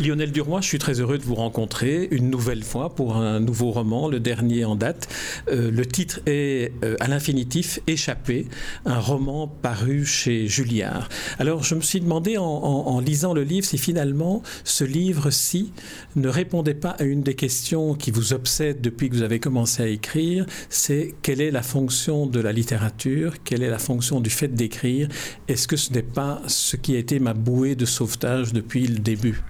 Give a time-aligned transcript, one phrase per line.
[0.00, 3.72] Lionel Duroy, je suis très heureux de vous rencontrer une nouvelle fois pour un nouveau
[3.72, 5.08] roman, le dernier en date.
[5.50, 8.46] Euh, le titre est euh, à l'infinitif Échappé,
[8.84, 11.08] un roman paru chez Julliard.
[11.40, 15.72] Alors je me suis demandé en, lisant le livre si finalement ce livre-ci
[16.14, 19.82] ne répondait pas à une des questions qui vous obsède depuis que vous avez commencé
[19.82, 24.30] à écrire, c'est quelle est la fonction de la littérature, quelle est la fonction du
[24.30, 25.08] fait d'écrire,
[25.48, 28.98] est-ce que ce n'est pas ce qui a été ma bouée de sauvetage depuis le
[28.98, 29.42] début?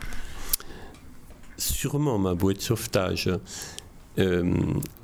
[1.59, 3.31] Sûrement ma bouée de sauvetage.
[4.19, 4.53] Euh,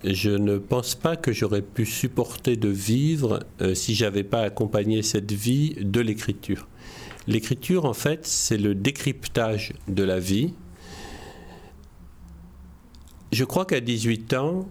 [0.03, 5.03] je ne pense pas que j'aurais pu supporter de vivre euh, si j'avais pas accompagné
[5.03, 6.67] cette vie de l'écriture.
[7.27, 10.53] L'écriture, en fait, c'est le décryptage de la vie.
[13.33, 14.69] Je crois qu'à 18 ans,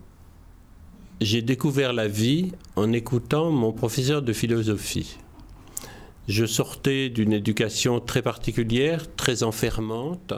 [1.22, 5.18] j'ai découvert la vie en écoutant mon professeur de philosophie.
[6.28, 10.34] Je sortais d'une éducation très particulière, très enfermante,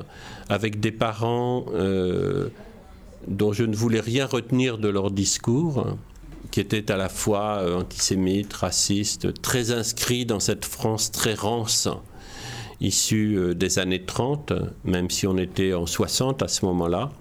[0.49, 2.49] avec des parents euh,
[3.27, 5.95] dont je ne voulais rien retenir de leur discours,
[6.49, 11.87] qui étaient à la fois euh, antisémites, racistes, très inscrits dans cette France très rance,
[12.81, 14.53] issue euh, des années 30,
[14.85, 17.11] même si on était en 60 à ce moment-là,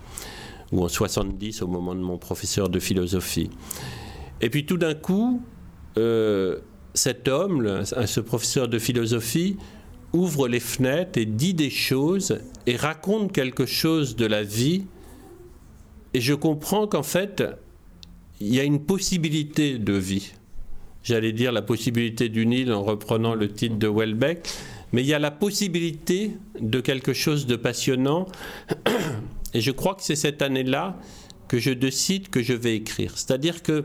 [0.72, 3.50] ou en 70 au moment de mon professeur de philosophie.
[4.40, 5.42] Et puis tout d'un coup,
[6.94, 9.56] cet homme, ce professeur de philosophie,
[10.12, 14.84] ouvre les fenêtres et dit des choses et raconte quelque chose de la vie.
[16.14, 17.42] Et je comprends qu'en fait,
[18.40, 20.32] il y a une possibilité de vie.
[21.02, 24.48] J'allais dire la possibilité d'une île en reprenant le titre de Welbeck,
[24.92, 28.26] mais il y a la possibilité de quelque chose de passionnant.
[29.52, 30.96] Et je crois que c'est cette année-là
[31.48, 33.18] que je décide que je vais écrire.
[33.18, 33.84] C'est-à-dire que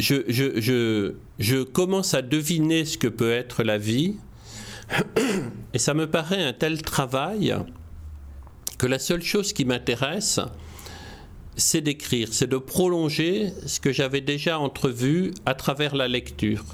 [0.00, 4.16] je, commence à deviner ce que peut être la vie,
[5.72, 7.56] et ça me paraît un tel travail
[8.78, 10.40] que la seule chose qui m'intéresse,
[11.56, 16.64] c'est d'écrire, c'est de prolonger ce que j'avais déjà entrevu à travers la lecture.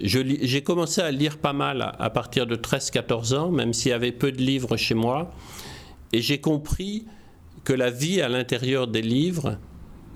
[0.00, 4.12] J'ai commencé à lire pas mal à partir de 13-14 ans, même s'il y avait
[4.12, 5.32] peu de livres chez moi,
[6.12, 7.06] et j'ai compris
[7.64, 9.58] que la vie à l'intérieur des livres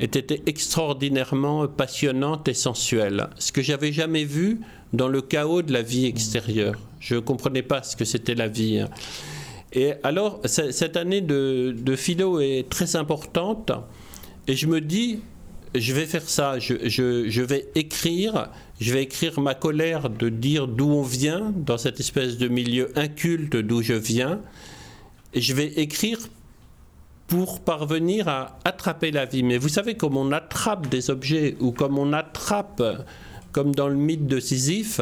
[0.01, 4.61] était extraordinairement passionnante et sensuelle, ce que j'avais jamais vu
[4.93, 6.79] dans le chaos de la vie extérieure.
[7.01, 8.85] Je ne comprenais pas ce que c'était la vie.
[9.73, 13.73] Et alors, cette année de, philo est très importante,
[14.47, 15.21] et je me dis,
[15.75, 20.91] je vais faire ça, je, vais écrire, je vais écrire ma colère de dire d'où
[20.91, 24.41] on vient, dans cette espèce de milieu inculte d'où je viens,
[25.33, 26.19] et je vais écrire
[27.33, 29.43] pour parvenir à attraper la vie.
[29.43, 32.83] Mais vous savez, comme on attrape des objets ou comme on attrape,
[33.53, 35.01] comme dans le mythe de Sisyphe,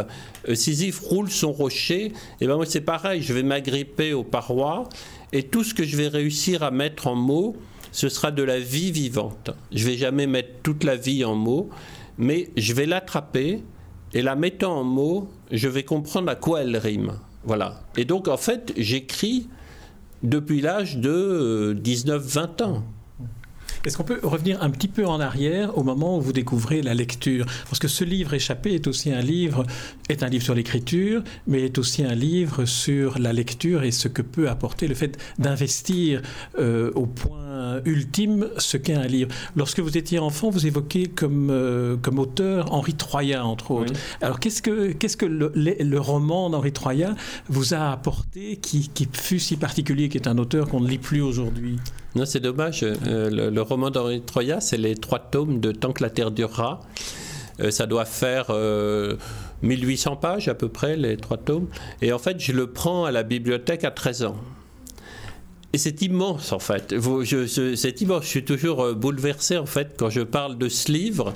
[0.48, 4.88] euh, Sisyphe roule son rocher, et ben moi c'est pareil, je vais m'agripper aux parois
[5.32, 7.56] et tout ce que je vais réussir à mettre en mots,
[7.90, 9.50] ce sera de la vie vivante.
[9.72, 11.68] Je vais jamais mettre toute la vie en mots,
[12.16, 13.60] mais je vais l'attraper
[14.14, 17.14] et la mettant en mots, je vais comprendre à quoi elle rime.
[17.42, 17.80] Voilà.
[17.96, 19.48] Et donc en fait, j'écris
[20.22, 22.84] depuis l'âge de 19-20 euh, ans.
[23.86, 26.92] Est-ce qu'on peut revenir un petit peu en arrière au moment où vous découvrez la
[26.92, 27.46] lecture?
[27.64, 29.64] Parce que ce livre échappé est aussi un livre,
[30.10, 34.08] est un livre sur l'écriture, mais est aussi un livre sur la lecture et ce
[34.08, 36.20] que peut apporter le fait d'investir
[36.58, 37.49] euh, au point
[37.84, 39.30] ultime ce qu'est un livre.
[39.56, 43.92] Lorsque vous étiez enfant, vous évoquez comme, euh, comme auteur Henri Troyat, entre autres.
[44.20, 47.14] Alors qu'est-ce que, qu'est-ce que le, le roman d'Henri Troyat
[47.48, 50.98] vous a apporté qui, qui fut si particulier, qui est un auteur qu'on ne lit
[50.98, 51.78] plus aujourd'hui?
[52.16, 52.82] Non, c'est dommage.
[52.82, 56.80] Euh, le, roman d'Henri Troya, c'est les trois tomes de Tant que la Terre durera.
[57.60, 58.46] Euh, ça doit faire
[59.62, 61.68] 1800 euh, pages à peu près, les trois tomes.
[62.02, 64.36] Et en fait, je le prends à la bibliothèque à 13 ans.
[65.72, 66.94] Et c'est immense en fait.
[67.76, 68.24] C'est immense.
[68.24, 71.32] Je suis toujours bouleversé en fait quand je parle de ce livre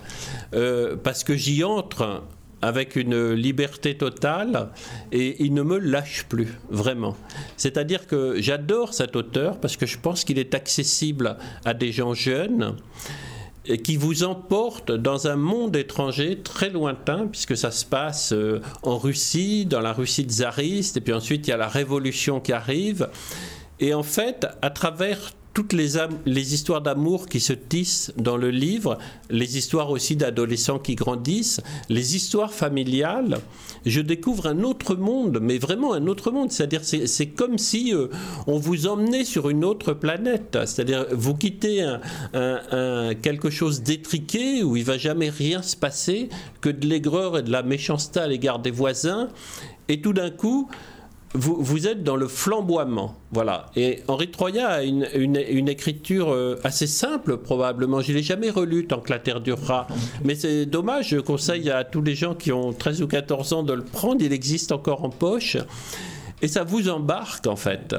[1.05, 2.23] parce que j'y entre
[2.65, 4.71] avec une liberté totale
[5.13, 7.15] et il ne me lâche plus, vraiment.
[7.59, 11.37] C'est-à-dire que j'adore cet auteur parce que je pense qu'il est accessible
[11.67, 12.77] à des gens jeunes
[13.67, 18.61] et qui vous emporte dans un monde étranger très lointain, puisque ça se passe euh,
[18.83, 22.53] en Russie, dans la Russie tsariste, et puis ensuite il y a la révolution qui
[22.53, 23.09] arrive.
[23.81, 25.95] Et en fait, à travers toutes les,
[26.53, 28.99] histoires d'amour qui se tissent dans le livre,
[29.31, 33.39] les histoires aussi d'adolescents qui grandissent, les histoires familiales,
[33.87, 36.51] je découvre un autre monde, mais vraiment un autre monde.
[36.51, 38.09] C'est-à-dire, c'est comme si euh,
[38.49, 40.59] on vous emmenait sur une autre planète.
[40.67, 41.87] C'est-à-dire, vous quittez
[43.23, 46.29] quelque chose d'étriqué où il va jamais rien se passer
[46.61, 49.29] que de l'aigreur et de la méchanceté à l'égard des voisins,
[49.89, 50.69] et tout d'un coup,
[51.37, 53.17] vous, êtes dans le flamboiement.
[53.33, 53.67] Voilà.
[53.75, 58.01] Et Henri Troya a une, une, écriture euh, assez simple, probablement.
[58.01, 59.89] Je l'ai jamais relu tant que la Terre durera.
[60.25, 61.09] Mais c'est dommage.
[61.09, 64.23] Je conseille à tous les gens qui ont 13 ou 14 ans de le prendre.
[64.23, 65.57] Il existe encore en poche
[66.43, 67.95] et ça vous embarque en fait.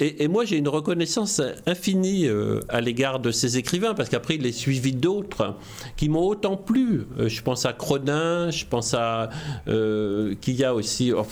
[0.00, 4.46] Et, moi j'ai une reconnaissance infinie euh, à l'égard de ces écrivains parce qu'après il
[4.46, 5.54] est suivi d'autres
[5.96, 7.06] qui m'ont autant plu.
[7.18, 9.30] Euh, je pense à Cronin, je pense à
[9.68, 11.26] euh, qu'il y a aussi, oh,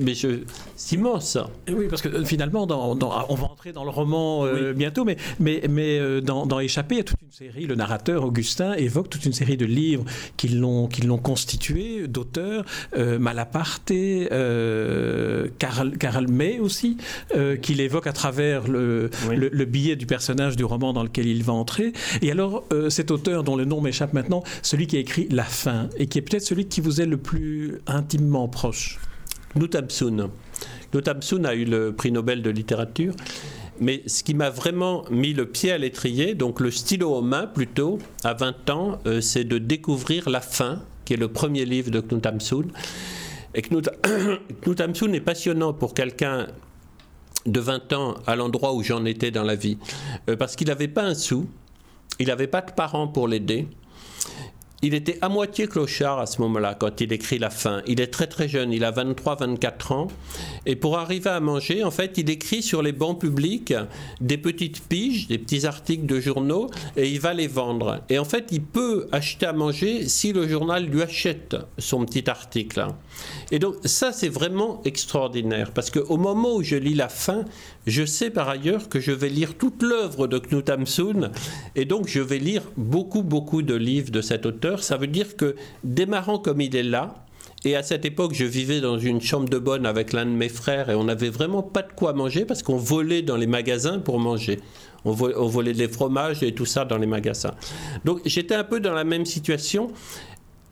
[0.00, 0.40] mais je,
[0.76, 1.38] c'est immense.
[1.68, 6.20] Oui, parce que finalement, dans, on va entrer dans le roman bientôt, mais, mais, mais
[6.20, 7.66] dans, dans Échappé, il y a toute une série.
[7.66, 10.04] Le narrateur Augustin évoque toute une série de livres
[10.36, 12.64] qui l'ont qui l'ont constitué, d'auteurs,
[12.96, 13.92] Malaparte,
[15.58, 16.96] Karl Karl May aussi,
[17.34, 21.42] euh, qu'il évoque à travers le, le, billet du personnage du roman dans lequel il
[21.42, 21.92] va entrer.
[22.20, 25.44] Et alors, euh, cet auteur dont le nom m'échappe maintenant, celui qui a écrit La
[25.44, 28.98] fin, et qui est peut-être celui qui vous est le plus intimement proche.
[29.54, 30.30] Knut Hamsun.
[30.92, 33.14] Knut Hamsun a eu le prix Nobel de littérature.
[33.80, 37.46] Mais ce qui m'a vraiment mis le pied à l'étrier, donc le stylo aux mains
[37.46, 41.90] plutôt, à 20 ans, euh, c'est de découvrir La fin, qui est le premier livre
[41.90, 42.66] de Knut Hamsun.
[43.54, 43.88] Et Knut,
[44.80, 46.46] Hamsun est passionnant pour quelqu'un
[47.46, 49.78] de 20 ans à l'endroit où j'en étais dans la vie.
[50.28, 51.48] Euh, parce qu'il n'avait pas un sou,
[52.18, 53.68] il n'avait pas de parents pour l'aider.
[54.84, 57.82] Il était à moitié clochard à ce moment-là, quand il écrit La fin.
[57.86, 60.08] Il est très très jeune, il a 23-24 ans.
[60.66, 63.72] Et pour arriver à manger, en fait, il écrit sur les bancs publics
[64.20, 68.00] des petites piges, des petits articles de journaux, et il va les vendre.
[68.08, 72.28] Et en fait, il peut acheter à manger si le journal lui achète son petit
[72.28, 72.86] article.
[73.50, 77.44] Et donc, ça, c'est vraiment extraordinaire, parce qu'au moment où je lis La fin,
[77.86, 81.30] je sais par ailleurs que je vais lire toute l'œuvre de Knut Hamsun
[81.74, 84.82] et donc je vais lire beaucoup, beaucoup de livres de cet auteur.
[84.82, 87.22] Ça veut dire que démarrant comme il est là,
[87.64, 90.48] et à cette époque, je vivais dans une chambre de bonne avec l'un de mes
[90.48, 94.00] frères et on n'avait vraiment pas de quoi manger parce qu'on volait dans les magasins
[94.00, 94.58] pour manger.
[95.04, 97.54] On volait des fromages et tout ça dans les magasins.
[98.04, 99.90] Donc j'étais un peu dans la même situation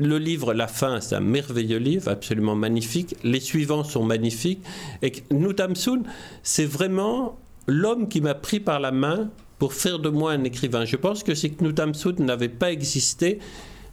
[0.01, 3.17] le livre La fin, c'est un merveilleux livre, absolument magnifique.
[3.23, 4.63] Les suivants sont magnifiques.
[5.03, 6.03] Et Nutamsun,
[6.43, 10.87] c'est vraiment l'homme qui m'a pris par la main pour faire de moi un écrivain.
[10.87, 13.41] Je pense que si Knutamsun n'avait pas existé,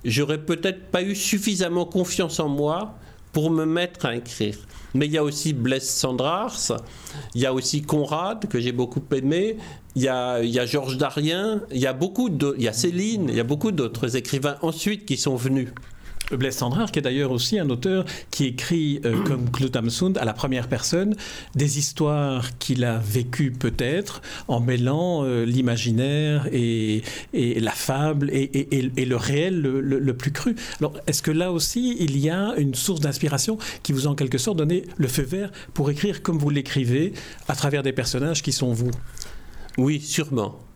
[0.05, 2.95] j'aurais peut-être pas eu suffisamment confiance en moi
[3.33, 4.55] pour me mettre à écrire.
[4.93, 6.71] Mais il y a aussi Blaise Sandrars,
[7.35, 9.57] il y a aussi Conrad, que j'ai beaucoup aimé,
[9.95, 12.69] il y a, il y a Georges Darien, il y a beaucoup de, il y
[12.69, 15.67] a Céline, il y a beaucoup d'autres écrivains ensuite qui sont venus.
[16.31, 20.25] Blaise Sandrard, qui est d'ailleurs aussi un auteur qui écrit, euh, comme Claude Amsund, à
[20.25, 21.15] la première personne,
[21.55, 27.03] des histoires qu'il a vécues peut-être, en mêlant euh, l'imaginaire et,
[27.33, 30.55] la fable et, le réel le, plus cru.
[30.79, 34.37] Alors, est-ce que là aussi, il y a une source d'inspiration qui vous, en quelque
[34.37, 37.13] sorte, donné le feu vert pour écrire comme vous l'écrivez,
[37.47, 38.91] à travers des personnages qui sont vous?
[39.77, 40.66] Oui, sûrement.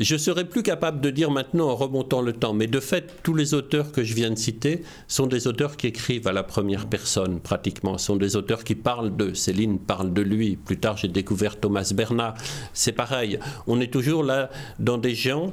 [0.00, 3.34] Je serais plus capable de dire maintenant en remontant le temps, mais de fait, tous
[3.34, 6.86] les auteurs que je viens de citer sont des auteurs qui écrivent à la première
[6.86, 7.98] personne, pratiquement.
[7.98, 9.34] Sont des auteurs qui parlent de.
[9.34, 10.56] Céline parle de lui.
[10.56, 12.34] Plus tard, j'ai découvert Thomas Bernard.
[12.72, 13.38] C'est pareil.
[13.66, 14.48] On est toujours là
[14.78, 15.52] dans des gens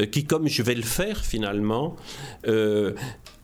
[0.00, 1.94] euh, qui, comme je vais le faire finalement,
[2.48, 2.94] euh,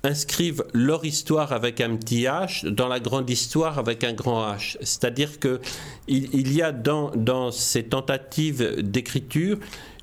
[0.05, 4.79] inscrivent leur histoire avec un petit H dans la grande histoire avec un grand H.
[4.81, 5.61] C'est-à-dire que
[6.09, 9.59] il, y a dans ces tentatives d'écriture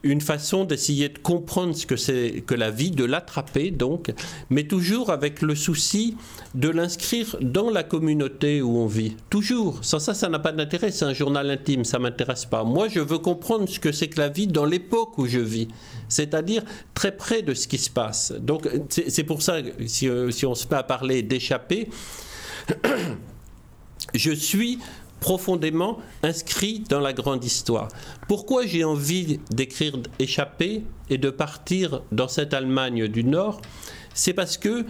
[0.07, 4.13] une façon d'essayer de comprendre ce que c'est que la vie, de l'attraper donc,
[4.49, 6.15] mais toujours avec le souci
[6.55, 9.15] de l'inscrire dans la communauté où on vit.
[9.29, 9.83] Toujours.
[9.83, 10.91] Sans ça, ça n'a pas d'intérêt.
[10.91, 12.63] C'est un journal intime, ça m'intéresse pas.
[12.63, 15.67] Moi, je veux comprendre ce que c'est que la vie dans l'époque où je vis,
[16.07, 18.31] c'est-à-dire très près de ce qui se passe.
[18.39, 21.89] Donc, c'est pour ça, si, euh, si on se met à parler d'échapper,
[24.13, 24.79] je suis
[25.19, 27.87] profondément inscrit dans la grande histoire.
[28.27, 33.61] Pourquoi j'ai envie d'écrire Échappé et de partir dans cette Allemagne du Nord?
[34.13, 34.85] C'est parce que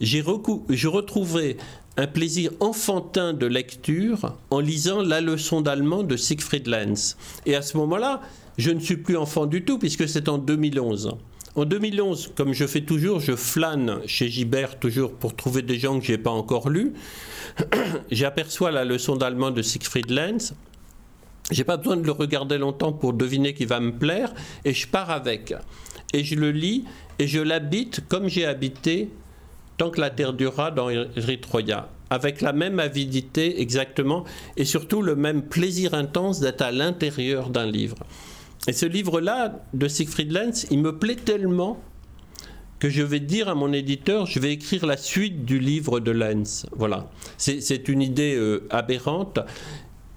[0.00, 0.24] j'ai
[0.70, 1.56] je retrouvais
[1.96, 7.16] un plaisir enfantin de lecture en lisant La leçon d'allemand de Siegfried Lenz.
[7.46, 8.22] Et à ce moment-là,
[8.56, 11.16] je ne suis plus enfant du tout puisque c'est en 2011.
[11.56, 15.98] En 2011, comme je fais toujours, je flâne chez Gibert toujours pour trouver des gens
[15.98, 16.92] que je n'ai pas encore lus.
[18.10, 20.54] J'aperçois la leçon d'allemand de Siegfried Lenz
[21.50, 24.32] j'ai pas besoin de le regarder longtemps pour deviner qu'il va me plaire,
[24.64, 25.54] et je pars avec.
[26.12, 26.84] Et je le lis,
[27.18, 29.10] et je l'habite comme j'ai habité
[29.76, 34.24] tant que la terre durera dans Erythroia, avec la même avidité exactement,
[34.56, 37.96] et surtout le même plaisir intense d'être à l'intérieur d'un livre.
[38.68, 41.80] Et ce livre-là, de Siegfried Lenz, il me plaît tellement
[42.78, 46.10] que je vais dire à mon éditeur, je vais écrire la suite du livre de
[46.10, 46.66] Lenz.
[46.72, 47.10] Voilà.
[47.36, 49.38] C'est une idée euh, aberrante,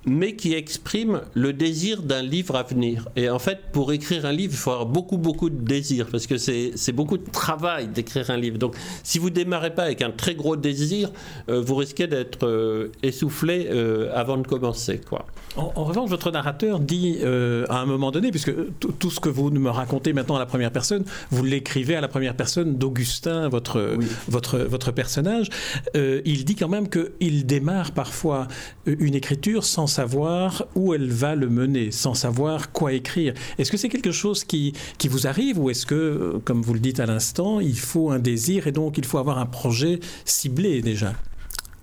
[0.06, 3.08] mais qui exprime le désir d'un livre à venir.
[3.16, 6.26] Et en fait, pour écrire un livre, il faut avoir beaucoup, beaucoup de désir, parce
[6.26, 8.58] que c'est beaucoup de travail d'écrire un livre.
[8.58, 11.12] Donc, si vous démarrez pas avec un très gros désir,
[11.50, 13.68] euh, vous risquez d'être euh, essoufflé
[14.14, 15.00] avant de commencer.
[15.00, 15.26] Quoi.
[15.56, 19.70] En, revanche, votre narrateur dit à un moment donné, puisque tout ce que vous me
[19.70, 24.58] racontez maintenant à la première personne, vous l'écrivez à la première personne d'Augustin, votre, votre,
[24.60, 25.50] votre personnage,
[25.96, 28.48] il dit quand même qu'il démarre parfois
[28.86, 33.34] une écriture sans savoir où elle va le mener, sans savoir quoi écrire.
[33.58, 36.74] Est-ce que c'est quelque chose qui, qui vous arrive ou est-ce que, euh, comme vous
[36.74, 40.00] le dites à l'instant, il faut un désir et donc il faut avoir un projet
[40.26, 41.14] ciblé déjà?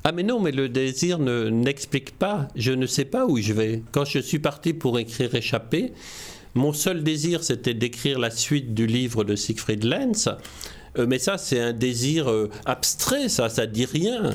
[0.03, 2.49] Ah mais non, mais le désir ne n'explique pas.
[2.57, 3.83] Je ne sais pas où je vais.
[3.93, 5.93] Quand je suis parti pour écrire Échappé,
[6.55, 10.31] mon seul désir c'était d'écrire la suite du livre de Siegfried Lenz.
[10.99, 14.35] Euh, mais ça, c'est un désir euh, abstrait, ça, ça dit rien.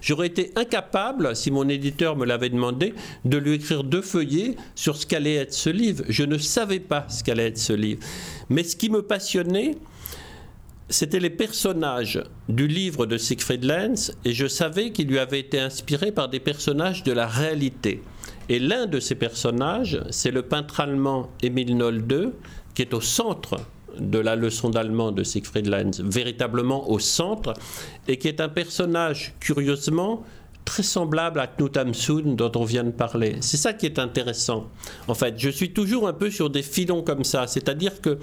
[0.00, 2.94] J'aurais été incapable, si mon éditeur me l'avait demandé,
[3.24, 6.04] de lui écrire deux feuillets sur ce qu'allait être ce livre.
[6.08, 8.00] Je ne savais pas ce qu'allait être ce livre.
[8.48, 9.76] Mais ce qui me passionnait,
[10.88, 15.58] c'était les personnages du livre de Siegfried Lenz, et je savais qu'il lui avait été
[15.58, 18.02] inspiré par des personnages de la réalité.
[18.48, 22.32] Et l'un de ces personnages, c'est le peintre allemand Emile Nolde,
[22.74, 23.56] qui est au centre
[23.98, 27.54] de la leçon d'allemand de Siegfried Lenz, véritablement au centre,
[28.06, 30.22] et qui est un personnage, curieusement,
[30.64, 33.36] très semblable à Knut Hamsun dont on vient de parler.
[33.40, 34.68] C'est ça qui est intéressant.
[35.08, 38.18] En fait, je suis toujours un peu sur des filons comme ça, c'est-à-dire que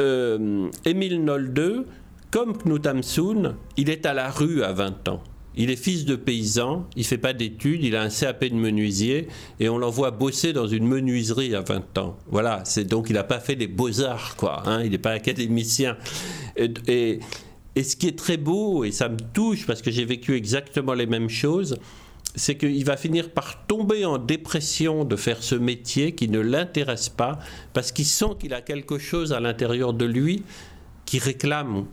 [0.00, 1.84] euh, Emile Nolde,
[2.30, 5.22] comme Knut Hamsun, il est à la rue à 20 ans.
[5.54, 9.28] Il est fils de paysan, il fait pas d'études, il a un CAP de menuisier
[9.60, 12.16] et on l'envoie bosser dans une menuiserie à 20 ans.
[12.30, 14.62] Voilà, c'est donc il n'a pas fait des beaux-arts, quoi.
[14.66, 15.98] Hein, il n'est pas académicien.
[16.56, 17.20] Et,
[17.74, 20.94] et, ce qui est très beau, et ça me touche parce que j'ai vécu exactement
[20.94, 21.76] les mêmes choses,
[22.34, 27.08] c'est qu'il va finir par tomber en dépression de faire ce métier qui ne l'intéresse
[27.08, 27.38] pas
[27.72, 30.42] parce qu'il sent qu'il a quelque chose à l'intérieur de lui
[31.04, 31.86] qui réclame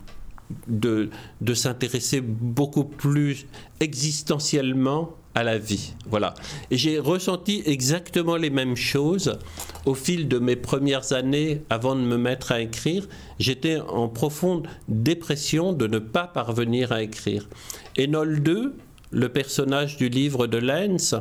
[0.68, 1.10] de,
[1.42, 3.46] de s'intéresser beaucoup plus
[3.80, 5.94] existentiellement à la vie.
[6.08, 6.34] Voilà.
[6.72, 9.38] Et j'ai ressenti exactement les mêmes choses
[9.86, 13.08] au fil de mes premières années avant de me mettre à écrire.
[13.40, 17.48] J'étais en profonde dépression de ne pas parvenir à écrire.
[17.96, 18.76] Et Nol 2,
[19.12, 21.16] le personnage du livre de Lenz,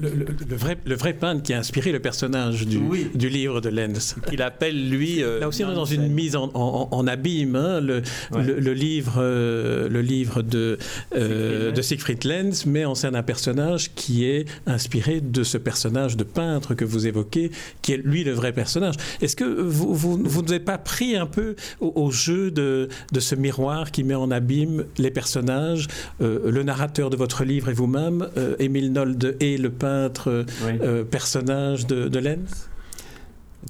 [0.00, 2.80] le, vrai, le vrai peintre qui a inspiré le personnage du,
[3.14, 4.16] du livre de Lenz.
[4.32, 5.22] Il appelle lui.
[5.22, 7.56] Euh, Là aussi, on est dans une mise en, en, abîme.
[7.56, 8.02] Hein, le,
[8.32, 10.78] le, livre, euh, le livre de,
[11.16, 16.16] euh, de Siegfried Lenz met en scène un personnage qui est inspiré de ce personnage
[16.16, 17.50] de peintre que vous évoquez,
[17.82, 18.94] qui est lui le vrai personnage.
[19.20, 23.34] Est-ce que vous, vous, vous n'avez pas pris un peu au, jeu de, de, ce
[23.34, 25.88] miroir qui met en abîme les personnages,
[26.20, 28.28] le narrateur de votre livre et vous-même,
[28.58, 32.68] Émile Nolde et le peintre euh, personnage de, de, Lenz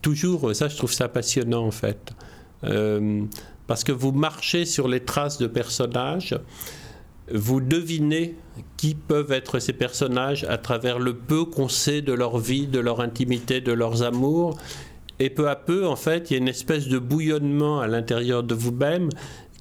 [0.02, 2.12] Toujours, ça je trouve ça passionnant en fait.
[2.64, 3.22] Euh,
[3.66, 6.38] parce que vous marchez sur les traces de personnages,
[7.32, 8.36] vous devinez
[8.76, 12.78] qui peuvent être ces personnages à travers le peu qu'on sait de leur vie, de
[12.78, 14.58] leur intimité, de leurs amours.
[15.20, 18.42] Et peu à peu, en fait, il y a une espèce de bouillonnement à l'intérieur
[18.42, 19.08] de vous-même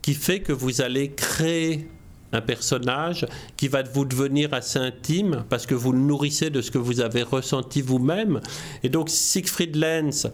[0.01, 1.87] qui fait que vous allez créer
[2.33, 3.25] un personnage
[3.57, 7.01] qui va vous devenir assez intime parce que vous le nourrissez de ce que vous
[7.01, 8.41] avez ressenti vous-même.
[8.83, 10.27] Et donc Siegfried Lenz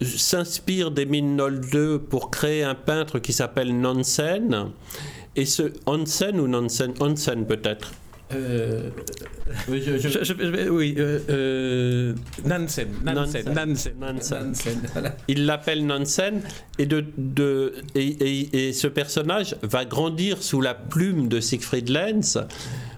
[0.00, 4.70] s'inspire d'Emile Nolde pour créer un peintre qui s'appelle Nansen.
[5.36, 7.92] Et ce Hansen ou Nansen, Hansen peut-être,
[8.34, 8.90] euh,
[9.68, 14.54] oui, euh, euh, Nansen, Nansen, Nansen, Nansen.
[15.28, 16.42] Il l'appelle Nansen
[16.78, 22.38] et, de, de et, et, ce personnage va grandir sous la plume de Siegfried Lenz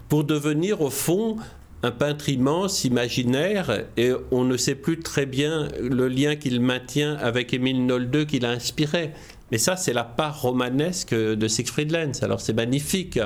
[0.09, 1.37] pour devenir au fond
[1.83, 7.15] un peintre immense, imaginaire, et on ne sait plus très bien le lien qu'il maintient
[7.17, 9.13] avec Émile Nolde qui l'a inspiré
[9.51, 12.23] Mais ça, c'est la part romanesque de Siegfried Lenz.
[12.23, 13.19] Alors c'est magnifique.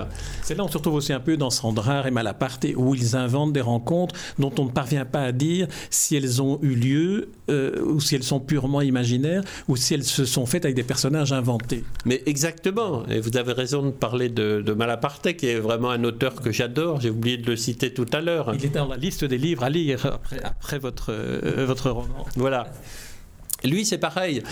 [0.42, 3.52] C'est là on se retrouve aussi un peu dans Sandrard et Malaparte, où ils inventent
[3.52, 7.82] des rencontres dont on ne parvient pas à dire si elles ont eu lieu, euh,
[7.84, 11.32] ou si elles sont purement imaginaires, ou si elles se sont faites avec des personnages
[11.32, 11.84] inventés.
[12.04, 13.06] Mais exactement.
[13.08, 16.52] Et vous avez raison de parler de, de Malaparte, qui est vraiment un auteur que
[16.52, 17.00] j'adore.
[17.00, 18.52] J'ai oublié de le citer tout à l'heure.
[18.54, 22.26] Il est dans la liste des livres à lire après, après votre, euh, votre roman.
[22.36, 22.72] Voilà.
[23.64, 24.42] Lui, c'est pareil.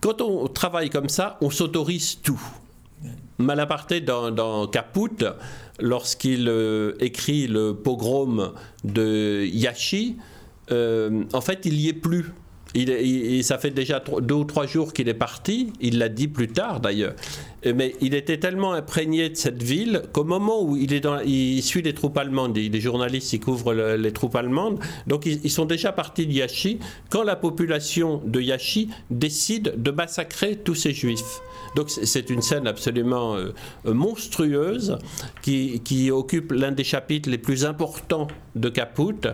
[0.00, 2.40] Quand on travaille comme ça, on s'autorise tout.
[3.38, 5.24] Malaparte dans, dans Caput,
[5.80, 8.52] lorsqu'il euh, écrit le pogrom
[8.84, 10.16] de Yashi,
[10.70, 12.32] euh, en fait, il n'y est plus.
[12.74, 15.72] Il, ça fait déjà deux ou trois jours qu'il est parti.
[15.80, 17.14] Il l'a dit plus tard d'ailleurs.
[17.66, 21.18] Euh, Mais il était tellement imprégné de cette ville qu'au moment où il est dans,
[21.60, 24.78] suit les troupes allemandes, il est journaliste, il couvre le- les troupes allemandes.
[25.06, 26.78] Donc ils, ils sont déjà partis de Yashi
[27.10, 31.40] quand la population de Yashi décide de massacrer tous ces juifs.
[31.74, 33.52] Donc c'est- une scène absolument euh,
[33.86, 34.98] monstrueuse
[35.42, 38.28] qui, qui occupe l'un des chapitres les plus importants
[38.58, 39.28] de Caput.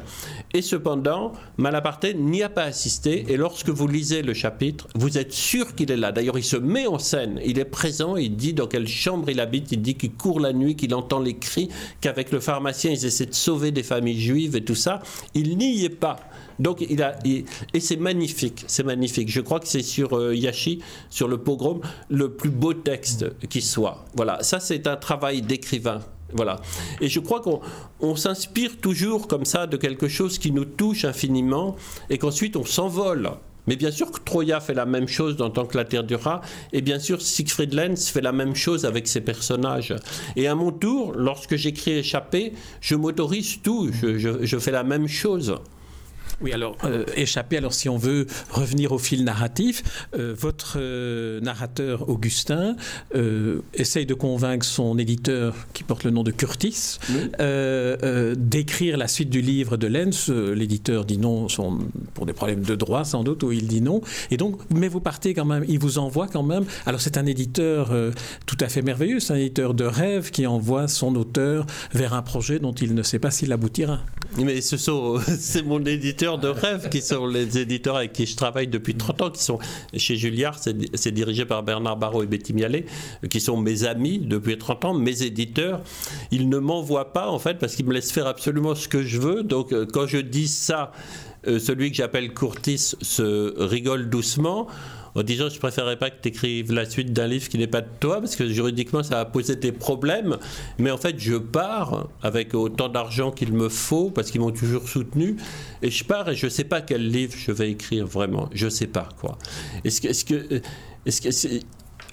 [0.52, 3.24] Et cependant, Malaparte n'y a pas assisté.
[3.28, 6.12] Et lorsque vous lisez le chapitre, vous êtes sûr qu'il est là.
[6.12, 7.40] D'ailleurs, il se met en scène.
[7.44, 8.16] Il est présent.
[8.16, 9.72] Il dit dans quelle chambre il habite.
[9.72, 11.68] Il dit qu'il court la nuit, qu'il entend les cris,
[12.00, 15.02] qu'avec le pharmacien, ils essaient de sauver des familles juives et tout ça.
[15.34, 16.16] Il n'y est pas.
[16.58, 19.28] Donc, il a, et c'est magnifique, c'est magnifique.
[19.28, 23.60] Je crois que c'est sur euh, Yashi, sur le pogrom, le plus beau texte qui
[23.60, 24.04] soit.
[24.14, 26.00] Voilà, ça c'est un travail d'écrivain.
[26.34, 26.60] Voilà.
[27.00, 27.60] Et je crois qu'on
[28.00, 31.76] on s'inspire toujours comme ça de quelque chose qui nous touche infiniment
[32.10, 33.30] et qu'ensuite on s'envole.
[33.66, 36.42] Mais bien sûr que Troya fait la même chose dans Tant que la Terre durera,
[36.72, 39.94] et bien sûr Siegfried Lenz fait la même chose avec ses personnages.
[40.36, 45.54] Et à mon tour, lorsque j'écris Échappé, je m'autorise tout, je fais la même chose.
[46.40, 49.82] Oui, alors, euh, échapper, alors si on veut revenir au fil narratif,
[50.18, 52.76] euh, votre euh, narrateur Augustin
[53.74, 56.98] essaye de convaincre son éditeur, qui porte le nom de Curtis,
[58.36, 60.28] d'écrire la suite du livre de Lenz.
[60.30, 61.78] L'éditeur dit non, son-
[62.14, 64.00] pour des problèmes de droit sans doute, ou il dit non.
[64.30, 66.64] Et donc, mais vous partez quand même, il vous envoie quand même.
[66.86, 67.92] Alors c'est un éditeur
[68.46, 72.22] tout à fait merveilleux, c'est un éditeur de rêve qui envoie son auteur vers un
[72.22, 74.00] projet dont il ne sait pas s'il aboutira.
[74.38, 78.36] Mais ce sont, c'est mon éditeur de rêve qui sont les éditeurs avec qui je
[78.36, 79.58] travaille depuis 30 ans, qui sont
[79.96, 82.86] chez Julliard, c'est dirigé par Bernard Barrault et Betty Mialet,
[83.28, 85.82] qui sont mes amis depuis 30 ans, mes éditeurs.
[86.30, 89.20] Ils ne m'envoient pas en fait parce qu'ils me laissent faire absolument ce que je
[89.20, 89.42] veux.
[89.42, 90.92] Donc euh, quand je dis ça,
[91.46, 94.66] euh, celui que j'appelle Courtis se rigole doucement
[95.14, 97.80] en disant je préférerais pas que tu écrives la suite d'un livre qui n'est pas
[97.80, 100.38] de toi parce que juridiquement ça va poser des problèmes.
[100.78, 104.88] Mais en fait je pars avec autant d'argent qu'il me faut parce qu'ils m'ont toujours
[104.88, 105.36] soutenu.
[105.82, 108.48] Et je pars et je sais pas quel livre je vais écrire vraiment.
[108.52, 109.38] Je sais pas quoi.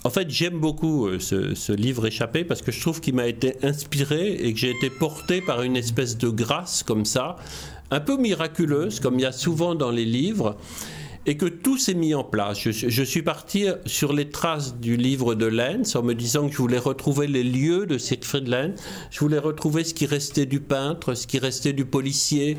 [0.04, 3.28] En fait, j'aime beaucoup euh, ce, ce livre échappé parce que je trouve qu'il m'a
[3.28, 7.36] été inspiré et que j'ai été porté par une espèce de grâce comme ça,
[7.92, 10.58] un peu miraculeuse, comme il y a souvent dans les livres,
[11.26, 12.60] et que tout s'est mis en place.
[12.60, 16.58] Je, suis parti sur les traces du livre de Lenz en me disant que je
[16.58, 18.80] voulais retrouver les lieux de Siegfried Lenz,
[19.12, 22.58] je voulais retrouver ce qui restait du peintre, ce qui restait du policier,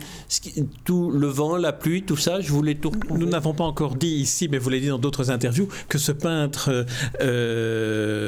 [0.84, 3.20] tout le vent, la pluie, tout ça, je voulais tout retrouver.
[3.20, 6.12] Nous n'avons pas encore dit ici, mais vous l'avez dit dans d'autres interviews, que ce
[6.12, 6.86] peintre,
[7.20, 8.21] euh,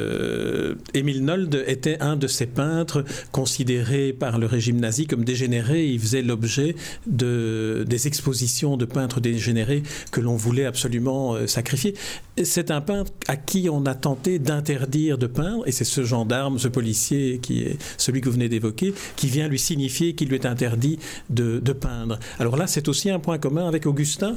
[0.95, 5.87] Émile Nolde, était un de ces peintres considérés par le régime nazi comme dégénérés.
[5.87, 11.95] Il faisait l'objet de, des expositions de peintres dégénérés que l'on voulait absolument euh, sacrifier.
[12.43, 16.59] C'est un peintre à qui on a tenté d'interdire de peindre, et c'est ce gendarme,
[16.59, 20.35] ce policier, qui est celui que vous venez d'évoquer, qui vient lui signifier qu'il lui
[20.35, 22.19] est interdit de, de peindre.
[22.39, 24.35] Alors là, c'est aussi un point commun avec Augustin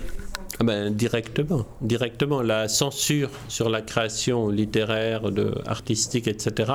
[0.61, 2.43] Ah ben, directement, directement.
[2.43, 5.23] La censure sur la création littéraire,
[5.67, 6.73] artistique, etc.,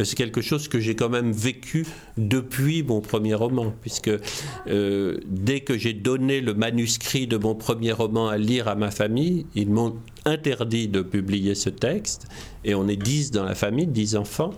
[0.00, 4.10] euh, c'est quelque chose que j'ai quand même vécu depuis mon premier roman, puisque
[4.66, 8.90] euh, dès que j'ai donné le manuscrit de mon premier roman à lire à ma
[8.90, 12.26] famille, ils m'ont interdit de publier ce texte,
[12.64, 14.50] et on est dix dans la famille, dix enfants.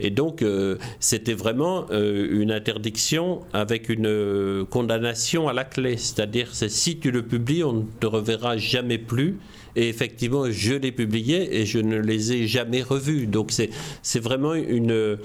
[0.00, 5.96] Et donc, euh, c'était vraiment euh, une interdiction avec une euh, condamnation à la clé.
[5.98, 9.38] C'est-à-dire, c'est si tu le publies, on ne te reverra jamais plus.
[9.76, 13.26] Et effectivement, je l'ai publié et je ne les ai jamais revus.
[13.26, 15.18] Donc, c'est vraiment une,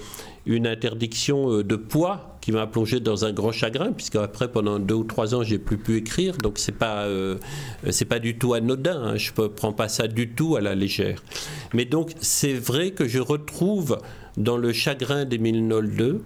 [0.44, 4.94] une interdiction de poids qui m'a plongé dans un grand chagrin, puisque après, pendant deux
[4.94, 6.36] ou trois ans, j'ai plus pu écrire.
[6.38, 7.08] Donc, c'est pas,
[8.08, 9.02] pas du tout anodin.
[9.02, 9.16] hein.
[9.16, 11.24] Je ne prends pas ça du tout à la légère.
[11.74, 13.98] Mais donc, c'est vrai que je retrouve
[14.36, 16.20] dans le chagrin d'Émile Nolde,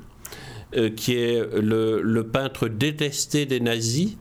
[0.76, 4.16] euh, qui est le, peintre détesté des nazis,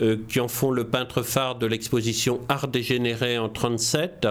[0.00, 4.26] euh, qui en font le peintre phare de l'exposition Art dégénéré en 1937.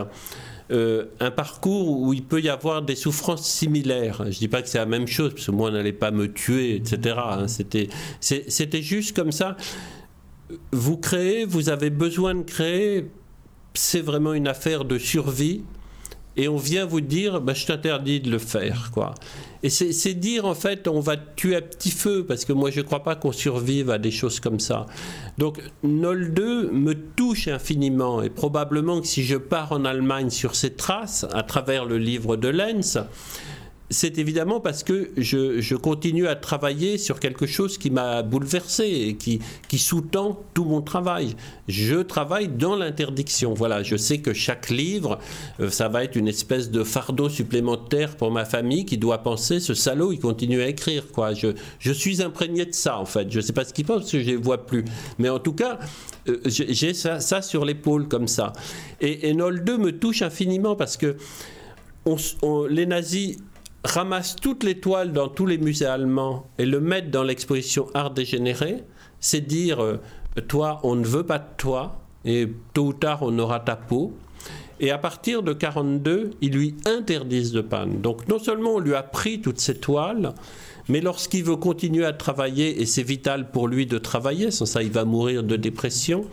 [0.71, 4.17] euh, un parcours où il peut y avoir des souffrances similaires.
[4.19, 6.11] Je ne dis pas que c'est la même chose, parce que moi, on n'allait pas
[6.11, 7.15] me tuer, etc.
[7.17, 7.47] Hein.
[8.19, 9.57] C'était juste comme ça.
[10.71, 13.05] Vous créez, vous avez besoin de créer,
[13.73, 15.63] c'est vraiment une affaire de survie
[16.37, 19.13] et on vient vous dire bah, je t'interdis de le faire quoi.
[19.63, 22.79] Et c'est dire en fait on va tuer à petit feu parce que moi je
[22.79, 24.85] ne crois pas qu'on survive à des choses comme ça.
[25.37, 28.21] Donc Nol 2 me touche infiniment.
[28.21, 32.37] Et probablement que si je pars en Allemagne sur ses traces à travers le livre
[32.37, 32.97] de Lenz
[33.91, 39.15] c'est évidemment parce que je, continue à travailler sur quelque chose qui m'a bouleversé et
[39.15, 41.35] qui, qui sous-tend tout mon travail.
[41.67, 43.53] Je travaille dans l'interdiction.
[43.53, 45.19] Voilà, je sais que chaque livre,
[45.59, 49.59] euh, ça va être une espèce de fardeau supplémentaire pour ma famille qui doit penser
[49.59, 51.11] ce salaud, il continue à écrire.
[51.11, 51.33] Quoi.
[51.33, 51.49] Je,
[51.79, 53.29] je suis imprégné de ça, en fait.
[53.29, 54.85] Je ne sais pas ce qu'il pense parce que je ne les vois plus.
[55.19, 55.79] Mais en tout cas,
[56.29, 58.53] euh, j'ai ça, sur l'épaule comme ça.
[59.01, 61.17] Et Nol 2 me touche infiniment parce que
[62.69, 63.37] les nazis
[63.83, 68.11] ramasse toutes les toiles dans tous les musées allemands et le mettre dans l'exposition Art
[68.11, 68.83] dégénéré,
[69.19, 69.99] c'est dire euh,
[70.47, 74.13] toi, on ne veut pas de toi et tôt ou tard on aura ta peau.
[74.79, 77.97] Et à partir de 42, ils lui interdisent de peindre.
[77.97, 80.33] Donc non seulement on lui a pris toutes ces toiles,
[80.89, 84.81] mais lorsqu'il veut continuer à travailler, et c'est vital pour lui de travailler, sans ça
[84.81, 86.25] il va mourir de dépression,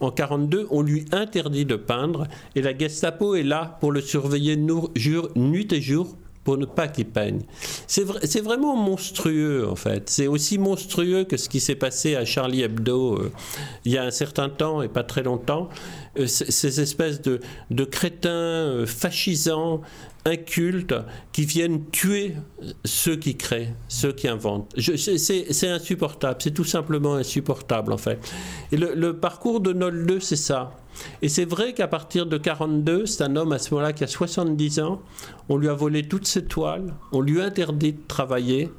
[0.00, 4.56] en 42, on lui interdit de peindre, et la Gestapo est là pour le surveiller
[4.56, 6.14] nuit et jour
[6.44, 7.40] pour ne pas qu'il peigne.
[7.86, 10.10] C'est vraiment monstrueux, en fait.
[10.10, 13.32] C'est aussi monstrueux que ce qui s'est passé à Charlie Hebdo euh,
[13.84, 15.70] il y a un certain temps, et pas très longtemps.
[16.18, 19.80] Euh, ces espèces de, de crétins euh, fascisants,
[20.26, 20.94] incultes,
[21.32, 22.36] qui viennent tuer
[22.84, 24.74] ceux qui créent, ceux qui inventent.
[24.78, 28.18] C'est insupportable, c'est tout simplement insupportable, en fait.
[28.72, 30.72] Et le, parcours de Nolde, c'est ça.
[31.20, 34.06] Et c'est vrai qu'à partir de 42, c'est un homme à ce moment-là qui a
[34.06, 35.02] 70 ans,
[35.48, 38.70] on lui a volé toutes ses toiles, on lui a interdit de travailler.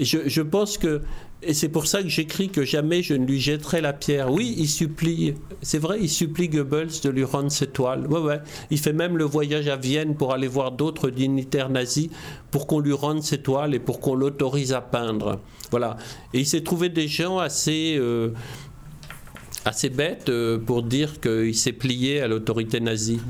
[0.00, 1.02] Je, pense que,
[1.42, 4.32] et c'est pour ça que j'écris que jamais je ne lui jetterai la pierre.
[4.32, 8.06] Oui, il supplie, c'est vrai, il supplie Goebbels de lui rendre ses toiles.
[8.06, 8.40] Ouais, ouais.
[8.70, 12.08] Il fait même le voyage à Vienne pour aller voir d'autres dignitaires nazis
[12.50, 15.40] pour qu'on lui rende ses toiles et pour qu'on l'autorise à peindre.
[15.70, 15.96] Voilà.
[16.32, 17.96] Et il s'est trouvé des gens assez.
[17.98, 18.30] Euh,
[19.64, 23.20] assez bête euh, pour dire qu'il s'est plié à l'autorité nazie.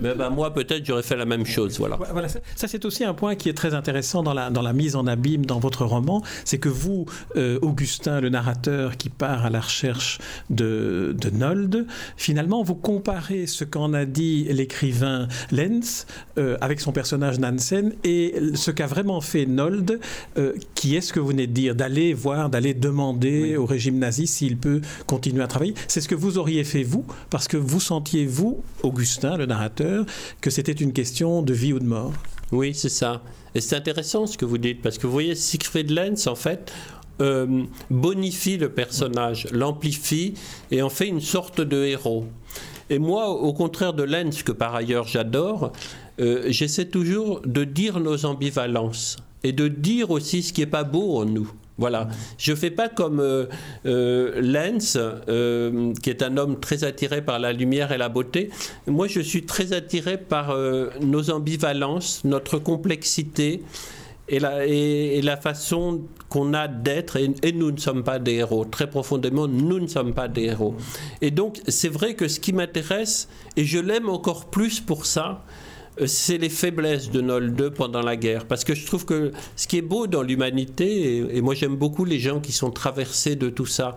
[0.00, 1.78] Mais ben, moi, peut-être, j'aurais fait la même chose.
[1.78, 1.96] Voilà.
[1.96, 4.96] voilà ça, c'est aussi un point qui est très intéressant dans la, dans la mise
[4.96, 6.22] en abîme dans votre roman.
[6.44, 10.18] C'est que vous, euh, Augustin, le narrateur qui part à la recherche
[10.50, 16.06] de, de Nold, finalement, vous comparez ce qu'en a dit l'écrivain Lenz
[16.38, 20.00] euh, avec son personnage Nansen et ce qu'a vraiment fait Nold,
[20.38, 23.98] euh, qui est ce que vous venez de dire, d'aller voir, d'aller demander au régime
[23.98, 25.74] nazi s'il peut continuer à travailler.
[25.88, 30.06] C'est ce que vous auriez fait, vous, parce que vous sentiez, vous, Augustin, le narrateur,
[30.40, 32.12] que c'était une question de vie ou de mort.
[32.52, 33.22] Oui, c'est ça.
[33.54, 36.72] Et c'est intéressant ce que vous dites, parce que vous voyez, Siegfried Lenz, en fait,
[37.20, 40.34] euh, bonifie le personnage, l'amplifie
[40.70, 42.26] et en fait une sorte de héros.
[42.90, 45.72] Et moi, au contraire de Lenz, que par ailleurs j'adore,
[46.20, 50.84] euh, j'essaie toujours de dire nos ambivalences et de dire aussi ce qui n'est pas
[50.84, 51.50] beau en nous.
[51.78, 52.08] Voilà.
[52.38, 53.46] Je ne fais pas comme euh,
[53.84, 58.50] euh, Lenz, euh, qui est un homme très attiré par la lumière et la beauté.
[58.86, 60.56] Moi, je suis très attiré par
[61.00, 63.62] nos ambivalences, notre complexité
[64.28, 67.16] et la, façon qu'on a d'être.
[67.16, 68.64] Et, nous ne sommes pas des héros.
[68.64, 70.74] Très profondément, nous ne sommes pas des héros.
[71.20, 75.44] Et donc, c'est vrai que ce qui m'intéresse, et je l'aime encore plus pour ça,
[76.04, 78.46] c'est les faiblesses de Nol 2 pendant la guerre.
[78.46, 82.04] Parce que je trouve que ce qui est beau dans l'humanité, et, moi j'aime beaucoup
[82.04, 83.96] les gens qui sont traversés de tout ça,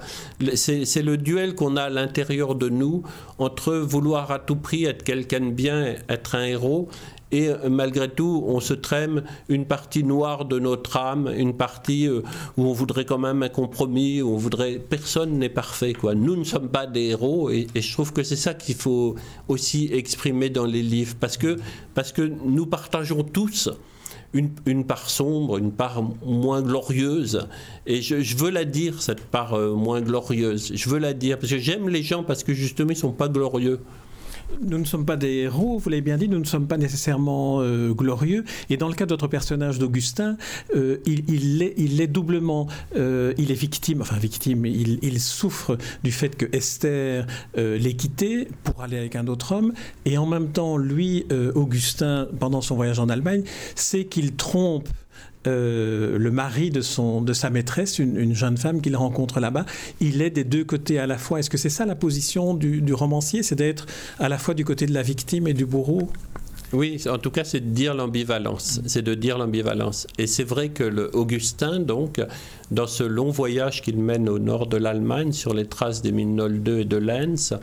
[0.56, 3.04] c'est le duel qu'on a à l'intérieur de nous
[3.38, 6.88] entre vouloir à tout prix être quelqu'un de bien, être un héros,
[7.32, 12.08] et euh, malgré tout, on se trème une partie noire de notre âme, une partie
[12.08, 12.22] euh,
[12.58, 14.80] où on voudrait quand même un compromis, où on voudrait.
[14.80, 16.16] Personne n'est parfait, quoi.
[16.16, 19.16] Nous ne sommes pas des héros, et, je trouve que c'est ça qu'il faut
[19.48, 21.58] aussi exprimer dans les livres, parce que,
[21.94, 23.70] parce que nous partageons tous.
[24.32, 27.48] Une, une, part sombre, une part moins glorieuse.
[27.88, 30.72] Et je, veux la dire, cette part euh, moins glorieuse.
[30.76, 33.12] Je veux la dire, parce que j'aime les gens parce que justement, ils ne sont
[33.12, 33.80] pas glorieux
[34.62, 37.62] nous ne sommes pas des héros, vous l'avez bien dit, nous ne sommes pas nécessairement
[37.62, 38.44] euh, glorieux.
[38.70, 40.38] Et dans le cas de votre personnage d'Augustin,
[40.76, 45.20] euh, il, il, est, il, est, doublement, euh, il est victime, enfin victime, il, il
[45.20, 49.74] souffre du fait que Esther l'ait quitté pour aller avec un autre homme.
[50.06, 53.44] Et en même temps, lui, Augustin, pendant son voyage en Allemagne,
[53.76, 54.90] sait qu'il trompe
[55.48, 59.66] euh, le mari de, son, de sa maîtresse, une, jeune femme qu'il rencontre là-bas,
[60.02, 61.40] il est des deux côtés à la fois.
[61.40, 63.44] Est-ce que c'est ça la position du, du romancier?
[63.44, 63.86] C'est d'être
[64.20, 66.10] à la fois du côté de la victime et du bourreau?
[66.72, 68.82] Oui, en tout cas, c'est de dire l'ambivalence.
[68.86, 70.06] C'est de dire l'ambivalence.
[70.18, 72.22] Et c'est vrai que le Augustin, donc,
[72.70, 76.36] dans ce long voyage qu'il mène au nord de l'Allemagne, sur les traces des mines
[76.36, 77.58] Nolde et de Lenz,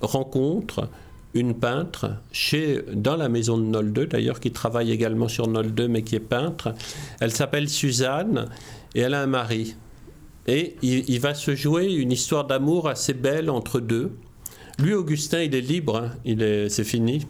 [0.00, 0.88] rencontre
[1.34, 6.02] une peintre chez, dans la maison de Nolde, d'ailleurs, qui travaille également sur Nolde, mais
[6.02, 6.74] qui est peintre.
[7.20, 8.48] Elle s'appelle Suzanne
[8.94, 9.76] et elle a un mari.
[10.46, 14.12] Et il, va se jouer une histoire d'amour assez belle entre deux.
[14.78, 16.10] Lui, Augustin, il est libre, hein.
[16.24, 17.26] il est, c'est fini.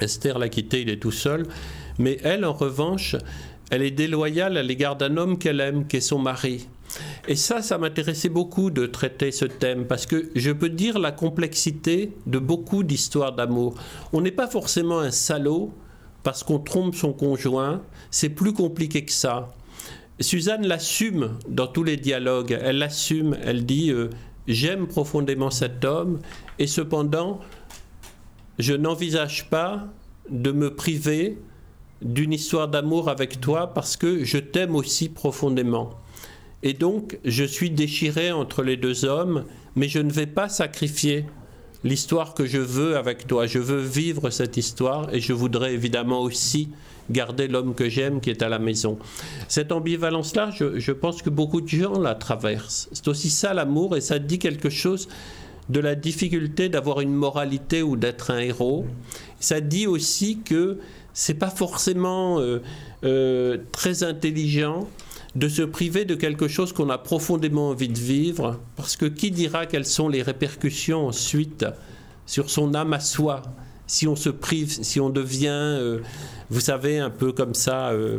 [0.00, 1.46] Esther l'a quitté, il est tout seul.
[1.98, 3.16] Mais elle, en revanche,
[3.70, 6.68] elle est déloyale à l'égard d'un homme qu'elle aime, qui est son mari.
[7.28, 11.12] Et ça, ça m'intéressait beaucoup de traiter ce thème, parce que je peux dire la
[11.12, 13.74] complexité de beaucoup d'histoires d'amour.
[14.12, 15.72] On n'est pas forcément un salaud
[16.22, 19.48] parce qu'on trompe son conjoint, c'est plus compliqué que ça.
[20.20, 24.08] Suzanne l'assume dans tous les dialogues, elle l'assume, elle dit euh,
[24.46, 26.20] j'aime profondément cet homme,
[26.58, 27.40] et cependant,
[28.58, 29.88] je n'envisage pas
[30.30, 31.38] de me priver
[32.02, 35.90] d'une histoire d'amour avec toi parce que je t'aime aussi profondément.
[36.62, 39.44] Et donc, je suis déchiré entre les deux hommes,
[39.74, 41.24] mais je ne vais pas sacrifier
[41.84, 43.46] l'histoire que je veux avec toi.
[43.46, 46.68] Je veux vivre cette histoire et je voudrais évidemment aussi
[47.10, 48.98] garder l'homme que j'aime qui est à la maison.
[49.48, 52.88] Cette ambivalence-là, je, pense que beaucoup de gens la traversent.
[52.92, 55.08] C'est aussi ça l'amour et ça dit quelque chose
[55.68, 58.86] de la difficulté d'avoir une moralité ou d'être un héros.
[59.40, 60.78] Ça dit aussi que
[61.12, 62.62] c'est pas forcément euh,
[63.04, 64.88] euh, très intelligent
[65.34, 69.30] de se priver de quelque chose qu'on a profondément envie de vivre, parce que qui
[69.30, 71.64] dira quelles sont les répercussions ensuite
[72.26, 73.42] sur son âme à soi,
[73.86, 76.00] si on se prive, si on devient, euh,
[76.50, 78.18] vous savez, un peu comme ça, euh,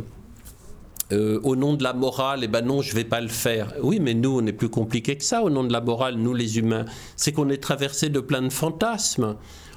[1.12, 3.72] au nom de la morale, eh ben non, je vais pas le faire.
[3.82, 5.42] Oui, mais nous, on est plus compliqué que ça.
[5.42, 6.84] Au nom de la morale, nous, les humains,
[7.16, 9.36] c'est qu'on est traversé de plein de fantasmes.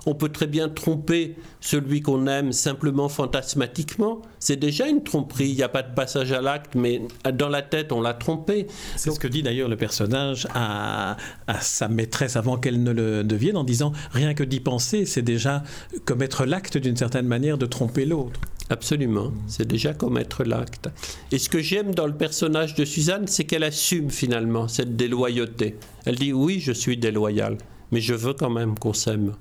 [0.09, 4.21] On peut très bien tromper celui qu'on aime simplement fantasmatiquement.
[4.39, 5.49] C'est déjà une tromperie.
[5.49, 7.01] Il n'y a pas de passage à l'acte, mais
[7.33, 8.67] dans la tête, on l'a trompé.
[8.95, 13.25] C'est ce que dit d'ailleurs le personnage à, à sa maîtresse avant qu'elle ne le
[13.25, 15.63] devienne, en disant rien que d'y penser, c'est déjà
[16.05, 18.39] commettre l'acte d'une certaine manière de tromper l'autre.
[18.69, 20.89] Absolument, c'est déjà commettre l'acte.
[21.31, 25.75] Et ce que j'aime dans le personnage de Suzanne, c'est qu'elle assume finalement cette déloyauté.
[26.05, 27.57] Elle dit oui, je suis déloyale,
[27.91, 29.33] mais je veux quand même qu'on s'aime.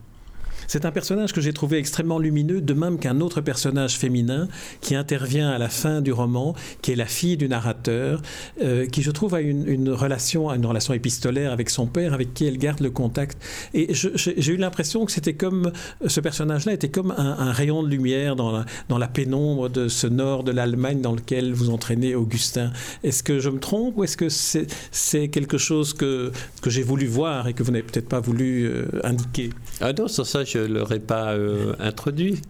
[0.68, 4.48] C'est un personnage que j'ai trouvé extrêmement lumineux, de même qu'un autre personnage féminin
[4.80, 8.22] qui intervient à la fin du roman, qui est la fille du narrateur,
[8.62, 12.46] euh, qui je trouve a une, relation, une relation épistolaire avec son père, avec qui
[12.46, 13.38] elle garde le contact.
[13.74, 15.72] Et j'ai eu l'impression que c'était comme
[16.06, 20.06] ce personnage-là était comme un, rayon de lumière dans la, dans la pénombre de ce
[20.06, 22.72] nord de l'Allemagne dans lequel vous entraînez Augustin.
[23.04, 27.06] Est-ce que je me trompe ou est-ce que c'est quelque chose que, que j'ai voulu
[27.06, 29.50] voir et que vous n'avez peut-être pas voulu euh, indiquer?
[29.80, 32.40] Ah ça, ne pas euh, introduit.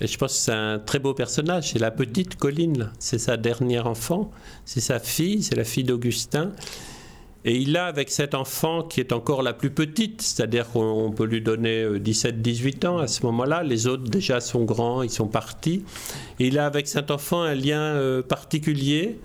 [0.00, 1.72] Et je pense que c'est un très beau personnage.
[1.72, 4.30] C'est la petite Colline, c'est sa dernière enfant,
[4.64, 6.52] c'est sa fille, c'est la fille d'Augustin.
[7.44, 11.24] Et il a avec cet enfant qui est encore la plus petite, c'est-à-dire qu'on peut
[11.24, 15.26] lui donner 17-18 euh, ans à ce moment-là, les autres déjà sont grands, ils sont
[15.26, 15.84] partis.
[16.38, 19.18] Il a avec cet enfant un lien euh, particulier,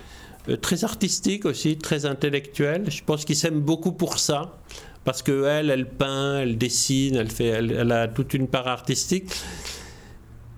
[0.62, 2.84] très artistique aussi, très intellectuel.
[2.88, 4.58] Je pense qu'il s'aime beaucoup pour ça
[5.08, 9.24] parce qu'elle, elle peint, elle dessine, elle, fait, elle, a toute une part artistique.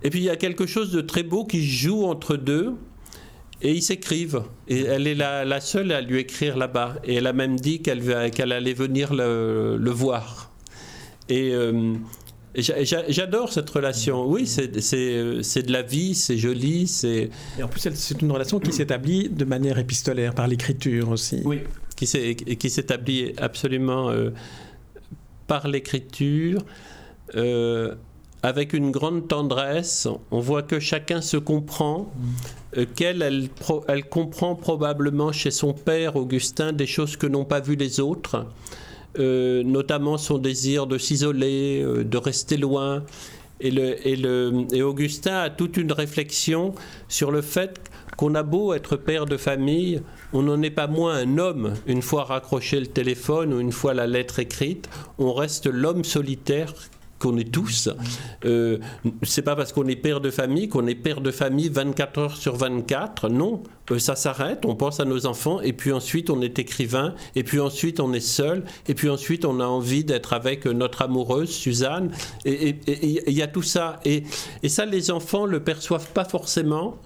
[0.02, 2.74] Et puis il y a quelque chose de très beau qui joue entre deux,
[3.62, 4.42] et ils s'écrivent.
[4.66, 6.96] Et elle est la, seule à lui écrire là-bas.
[7.04, 10.50] Et elle a même dit qu'elle allait venir le, voir.
[11.28, 11.94] Et euh,
[12.56, 14.26] j'adore cette relation.
[14.28, 16.90] Oui, c'est de la vie, c'est joli.
[17.04, 21.40] Et en plus, c'est une relation qui s'établit de manière épistolaire, par l'écriture aussi.
[21.44, 21.60] Oui
[22.06, 24.30] qui s'établit absolument euh,
[25.46, 26.62] par l'écriture,
[27.34, 27.94] euh,
[28.42, 30.08] avec une grande tendresse.
[30.30, 32.10] On voit que chacun se comprend,
[32.76, 33.50] euh, qu'elle,
[33.88, 38.46] elle, comprend probablement chez son père, Augustin, des choses que n'ont pas vues les autres,
[39.18, 43.02] notamment son désir de s'isoler, de rester loin.
[43.60, 46.74] Et, le, et, le, et Augustin a toute une réflexion
[47.08, 47.80] sur le fait
[48.16, 52.02] qu'on a beau être père de famille, on n'en est pas moins un homme une
[52.02, 54.90] fois raccroché le téléphone ou une fois la lettre écrite.
[55.18, 56.74] On reste l'homme solitaire
[57.20, 57.88] qu'on est tous.
[58.44, 58.78] Euh,
[59.22, 62.36] c'est pas parce qu'on est père de famille qu'on est père de famille 24 heures
[62.36, 63.28] sur 24.
[63.28, 67.14] Non, euh, ça s'arrête, on pense à nos enfants, et puis ensuite on est écrivain,
[67.36, 71.02] et puis ensuite on est seul, et puis ensuite on a envie d'être avec notre
[71.02, 72.10] amoureuse, Suzanne.
[72.44, 74.00] Et il y a tout ça.
[74.04, 74.24] Et,
[74.62, 76.96] et ça, les enfants le perçoivent pas forcément.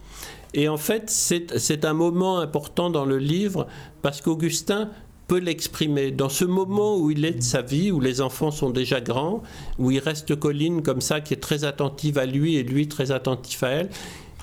[0.55, 3.67] Et en fait, c'est un moment important dans le livre
[4.03, 4.91] parce qu'Augustin
[5.27, 6.11] peut l'exprimer.
[6.11, 9.43] Dans ce moment où il est de sa vie, où les enfants sont déjà grands,
[9.79, 13.11] où il reste Colline comme ça, qui est très attentive à lui et lui très
[13.11, 13.91] attentif à elle,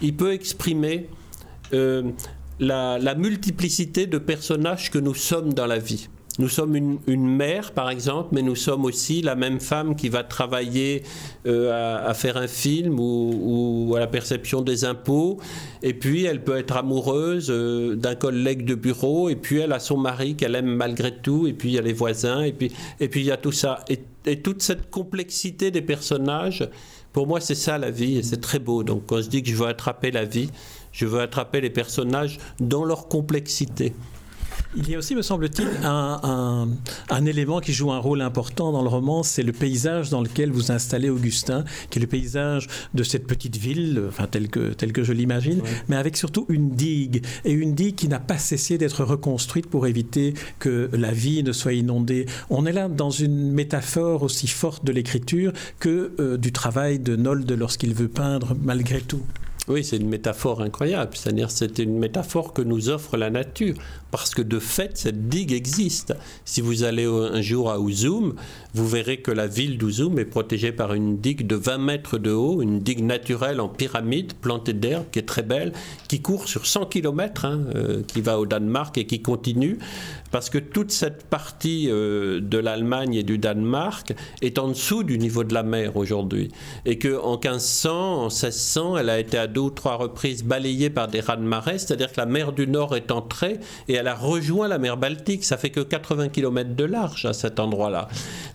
[0.01, 1.07] il peut exprimer
[1.73, 2.03] euh,
[2.59, 6.09] la, multiplicité de personnages que nous sommes dans la vie.
[6.39, 6.75] Nous sommes
[7.07, 11.03] une, mère, par exemple, mais nous sommes aussi la même femme qui va travailler
[11.45, 15.39] euh, à, faire un film ou, à la perception des impôts.
[15.83, 19.29] Et puis, elle peut être amoureuse euh, d'un collègue de bureau.
[19.29, 21.47] Et puis, elle a son mari qu'elle aime malgré tout.
[21.47, 22.43] Et puis, il y a les voisins.
[22.43, 23.83] Et puis, et puis il y a tout ça.
[23.89, 26.67] Et, et toute cette complexité des personnages,
[27.11, 28.17] pour moi, c'est ça la vie.
[28.19, 28.83] Et c'est très beau.
[28.83, 30.49] Donc, quand je dis que je veux attraper la vie,
[30.93, 33.93] je veux attraper les personnages dans leur complexité.
[34.73, 38.87] Il y a aussi, me semble-t-il, un, élément qui joue un rôle important dans le
[38.87, 43.27] roman, c'est le paysage dans lequel vous installez Augustin, qui est le paysage de cette
[43.27, 47.51] petite ville, enfin tel que, tel que je l'imagine, mais avec surtout une digue, et
[47.51, 51.73] une digue qui n'a pas cessé d'être reconstruite pour éviter que la vie ne soit
[51.73, 52.25] inondée.
[52.49, 57.17] On est là dans une métaphore aussi forte de l'écriture que euh, du travail de
[57.17, 59.21] Nolde lorsqu'il veut peindre malgré tout.
[59.67, 61.11] Oui, c'est une métaphore incroyable.
[61.15, 63.75] C'est-à-dire, c'est une métaphore que nous offre la nature
[64.09, 66.13] parce que de fait, cette digue existe.
[66.45, 68.35] Si vous allez un jour à Ouzoum,
[68.73, 72.31] vous verrez que la ville d'Ouzoum est protégée par une digue de 20 mètres de
[72.31, 75.71] haut, une digue naturelle en pyramide, plantée d'herbe, qui est très belle,
[76.07, 79.79] qui court sur 100 km, hein, euh, qui va au Danemark et qui continue,
[80.31, 85.17] parce que toute cette partie euh, de l'Allemagne et du Danemark est en dessous du
[85.17, 86.49] niveau de la mer aujourd'hui.
[86.85, 91.19] Et qu'en 1500, en 1600, elle a été deux ou trois reprises balayée par des
[91.19, 94.97] raz-de-marée, c'est-à-dire que la mer du Nord est entrée et elle a rejoint la mer
[94.97, 95.43] Baltique.
[95.43, 98.07] Ça fait que 80 km de large à cet endroit-là.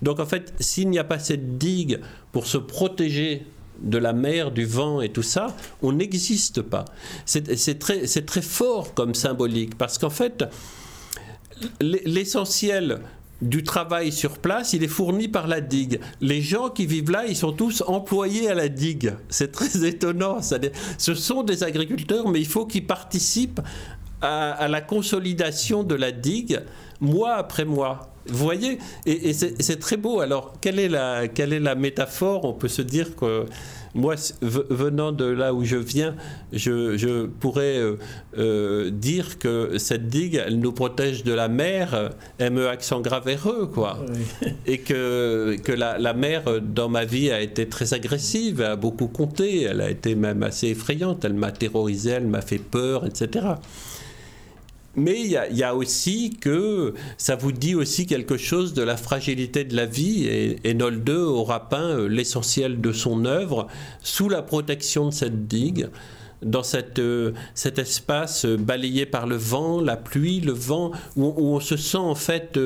[0.02, 2.00] Donc en fait, s'il n'y a pas cette digue
[2.32, 3.46] pour se protéger
[3.80, 5.48] de la mer, du vent et tout ça,
[5.82, 6.86] on n'existe pas.
[7.26, 10.44] C'est très fort comme symbolique parce qu'en fait,
[11.80, 13.00] l'essentiel
[13.42, 16.00] du travail sur place, il est fourni par la digue.
[16.20, 19.14] Les gens qui vivent là, ils sont tous employés à la digue.
[19.28, 20.38] C'est très étonnant.
[20.98, 23.60] Ce sont des agriculteurs, mais il faut qu'ils participent
[24.22, 26.60] à, la consolidation de la digue
[27.00, 28.10] mois après mois.
[28.26, 28.78] Vous voyez?
[29.04, 30.20] Et, c'est très beau.
[30.20, 32.44] Alors, quelle est, la, quelle est la métaphore?
[32.44, 33.46] On peut se dire que
[33.96, 36.14] moi, venant de là où je viens,
[36.52, 37.96] je, pourrais euh,
[38.38, 43.66] euh, dire que cette digue, elle nous protège de la mer, me accent grave heureux,
[43.66, 43.98] quoi.
[44.66, 49.08] Et que, que la, la, mer, dans ma vie, a été très agressive, a beaucoup
[49.08, 53.46] compté, elle a été même assez effrayante, elle m'a terrorisé, elle m'a fait peur, etc.
[54.96, 59.62] Mais il y, a aussi que ça vous dit aussi quelque chose de la fragilité
[59.64, 60.26] de la vie.
[60.26, 63.66] Et, Nolde aura peint euh, l'essentiel de son œuvre
[64.02, 65.88] sous la protection de cette digue
[66.42, 66.62] dans
[66.98, 71.76] euh, cet espace euh, balayé par le vent, la pluie, le vent, où, on se
[71.76, 72.58] sent en fait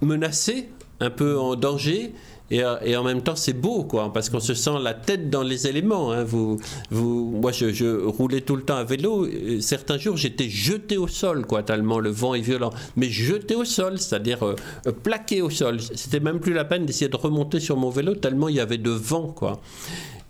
[0.00, 2.14] menacé, un peu en danger,
[2.52, 5.42] euh, et, en même temps, c'est beau, quoi, parce qu'on se sent la tête dans
[5.42, 6.12] les éléments.
[6.12, 6.24] Hein.
[6.24, 6.58] Vous,
[6.90, 9.26] vous, moi, je, roulais tout le temps à vélo.
[9.60, 12.70] certains jours, j'étais jeté au sol, quoi, tellement le vent est violent.
[12.96, 14.56] Mais jeté au sol, c'est-à-dire euh,
[14.86, 15.80] euh, plaqué au sol.
[15.80, 18.78] C'était même plus la peine d'essayer de remonter sur mon vélo, tellement il y avait
[18.78, 19.60] de vent, quoi.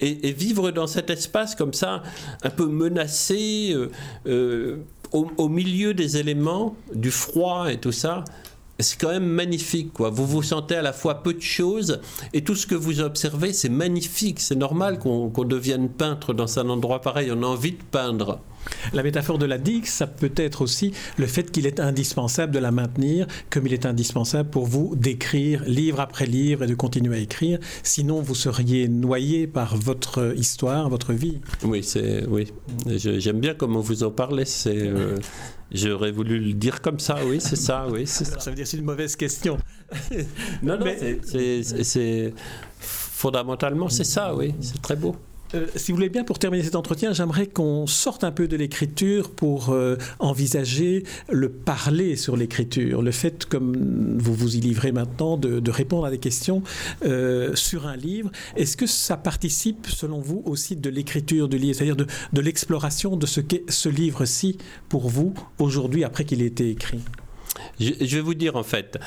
[0.01, 2.05] Et, vivre dans cet espace comme ça,
[2.45, 3.75] un peu menacé,
[5.13, 8.25] au, milieu des éléments, du froid et tout ça,
[8.79, 9.93] c'est quand même magnifique.
[9.93, 10.11] Quoi.
[10.11, 12.01] Vous vous sentez à la fois peu de choses
[12.33, 14.41] et tout ce que vous observez, c'est magnifique.
[14.41, 17.31] C'est normal qu'on devienne peintre dans un endroit pareil.
[17.33, 18.41] On a envie de peindre.
[18.93, 22.59] La métaphore de la digue, ça peut être aussi le fait qu'il est indispensable de
[22.59, 27.17] la maintenir, comme il est indispensable pour vous d'écrire livre après livre et de continuer
[27.17, 27.59] à écrire.
[27.83, 31.41] Sinon, vous seriez noyé par votre histoire, votre vie.
[31.63, 32.53] Oui, c'est oui.
[32.87, 34.45] J'aime bien comment vous en parlez.
[34.45, 35.17] C'est euh,
[35.71, 38.07] J'aurais voulu le dire comme ça, oui, c'est ça, oui.
[38.07, 38.25] Ça.
[38.25, 39.59] ça veut dire c'est une mauvaise question.
[40.63, 40.87] non, non,
[41.23, 42.35] c'est
[42.81, 45.17] fondamentalement c'est ça, oui, c'est très beau.
[45.55, 48.57] Euh, si vous voulez bien, pour terminer cet entretien, j'aimerais qu'on sorte un peu de
[48.57, 53.03] l'écriture pour euh, envisager le parler sur l'écriture.
[53.03, 56.63] Le fait, comme vous vous y livrez maintenant, de, répondre à des questions
[57.05, 58.31] euh, sur un livre.
[58.57, 63.27] Est-ce que ça participe, selon vous, aussi de l'écriture du livre, c'est-à-dire de, l'exploration de
[63.27, 64.59] ce qu'est ce livre-ci
[64.89, 67.01] pour vous aujourd'hui, après qu'il ait été écrit?
[67.81, 68.99] Je vais vous dire, en fait,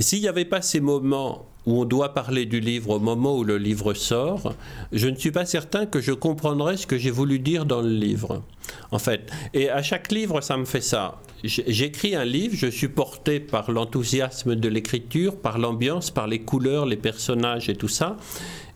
[0.00, 3.44] s'il n'y avait pas ces moments où on doit parler du livre au moment où
[3.44, 4.54] le livre sort,
[4.92, 7.92] je ne suis pas certain que je comprendrais ce que j'ai voulu dire dans le
[7.92, 8.42] livre.
[8.90, 11.20] En fait, et à chaque livre, ça me fait ça.
[11.44, 16.86] J'écris un livre, je suis porté par l'enthousiasme de l'écriture, par l'ambiance, par les couleurs,
[16.86, 18.16] les personnages et tout ça.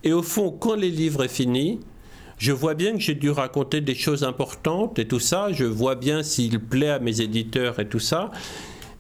[0.05, 1.81] Et au fond, quand le livre est fini,
[2.39, 5.53] Je vois bien que j'ai dû raconter des choses importantes et tout ça.
[5.53, 8.31] Je vois bien s'il plaît à mes éditeurs et tout ça.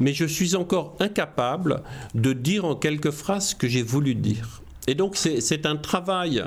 [0.01, 1.82] Mais je suis encore incapable
[2.14, 4.62] de dire en quelques phrases ce que j'ai voulu dire.
[4.86, 6.44] Et donc c'est un travail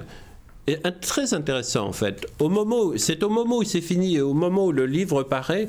[1.02, 2.26] très intéressant en fait.
[2.97, 5.68] C'est au moment où c'est fini et au moment où le livre paraît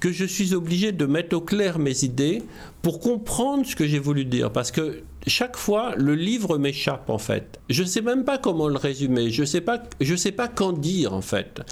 [0.00, 2.42] que je suis obligé de mettre au clair mes idées
[2.82, 4.52] pour comprendre ce que j'ai voulu dire.
[4.52, 7.58] Parce que chaque fois, le livre m'échappe en fait.
[7.68, 9.30] Je ne sais même pas comment le résumer.
[9.30, 11.62] Je ne sais pas, je sais pas qu'en dire en fait.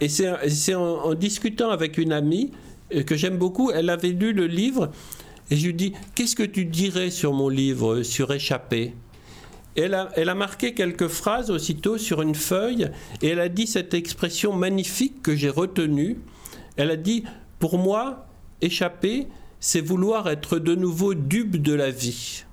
[0.00, 2.52] Et c'est en, discutant avec une amie
[3.06, 3.70] que j'aime beaucoup.
[3.70, 4.90] Elle avait lu le livre
[5.50, 8.94] et je lui dis qu'est-ce que tu dirais sur mon livre sur échappé
[9.84, 12.90] elle a, marqué quelques phrases aussitôt sur une feuille
[13.22, 16.18] et elle a dit cette expression magnifique que j'ai retenue.
[16.76, 17.24] Elle a dit
[17.58, 18.26] Pour moi,
[18.60, 19.28] échapper,
[19.60, 22.44] c'est vouloir être de nouveau dupe de la vie.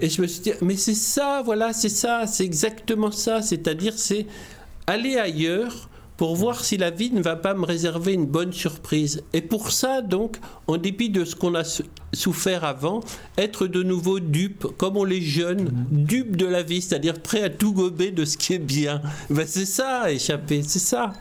[0.00, 3.42] Et je me suis dit Mais c'est ça, voilà, c'est ça, c'est exactement ça.
[3.42, 4.26] C'est-à-dire, c'est
[4.86, 9.22] aller ailleurs pour voir si la vie ne va pas me réserver une bonne surprise.
[9.32, 11.62] Et pour ça, donc, en dépit de ce qu'on a
[12.12, 13.00] souffert avant,
[13.36, 17.50] être de nouveau dupe, comme on les jeunes, dupe de la vie, c'est-à-dire prêt à
[17.50, 19.02] tout gober de ce qui est bien.
[19.30, 21.12] Ben, c'est ça, échapper, c'est ça.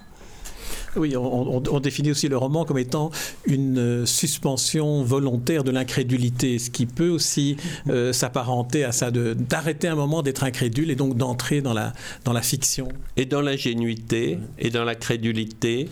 [0.97, 3.11] Oui, on, définit aussi le roman comme étant
[3.45, 7.57] une euh, suspension volontaire de l'incrédulité, ce qui peut aussi
[7.89, 11.93] euh, s'apparenter à ça, d'arrêter un moment d'être incrédule et donc d'entrer dans la,
[12.23, 12.87] dans la fiction.
[13.17, 15.89] Et dans l'ingénuité, et dans la crédulité,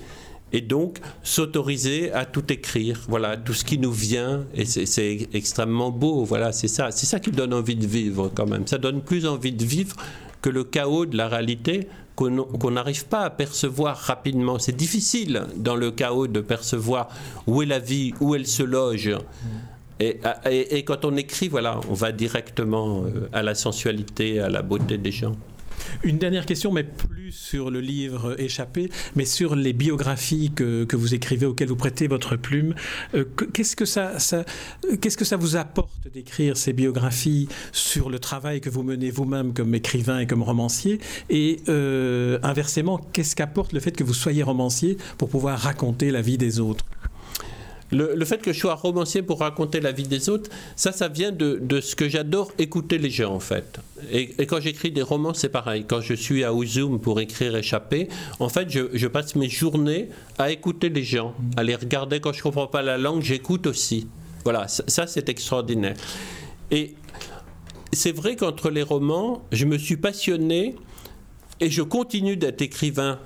[0.54, 5.90] et donc s'autoriser à tout écrire, voilà, tout ce qui nous vient, et c'est extrêmement
[5.90, 9.02] beau, voilà, c'est ça, c'est ça qui donne envie de vivre quand même, ça donne
[9.02, 9.96] plus envie de vivre
[10.44, 14.60] que le chaos de la réalité, qu'on n'arrive pas à percevoir rapidement.
[14.60, 17.10] C'est difficile dans le chaos de percevoir
[17.48, 19.10] où est la vie, où elle se loge.
[20.00, 20.20] Et,
[20.52, 24.98] et, quand on écrit, voilà, on va directement euh, à la sensualité, à la beauté
[24.98, 25.34] des gens.
[26.04, 26.86] Une dernière question, mais
[27.34, 32.08] sur le livre Échappé, mais sur les biographies que, que vous écrivez, auxquelles vous prêtez
[32.08, 32.76] votre plume.
[33.16, 34.46] Euh, qu'est-ce, que ça, ça,
[35.02, 39.74] que ça vous apporte d'écrire ces biographies sur le travail que vous menez vous-même comme
[39.74, 41.00] écrivain et comme romancier?
[41.30, 46.22] Et euh, inversement, qu'est-ce qu'apporte le fait que vous soyez romancier pour pouvoir raconter la
[46.22, 46.86] vie des autres?
[47.94, 51.32] Le, fait que je sois romancier pour raconter la vie des autres, ça, ça vient
[51.32, 53.80] de, ce que j'adore écouter les gens, en fait.
[54.12, 55.86] Et, quand j'écris des romans, c'est pareil.
[55.88, 60.52] Quand je suis à Ouzoum pour écrire Échappé, en fait, je, passe mes journées à
[60.52, 62.20] écouter les gens, à les regarder.
[62.20, 64.08] Quand je ne comprends pas la langue, j'écoute aussi.
[64.44, 65.96] Voilà, ça, c'est extraordinaire.
[66.72, 66.96] Et
[67.92, 70.76] c'est vrai qu'entre les romans, je me suis passionné
[71.60, 73.20] et je continue d'être écrivain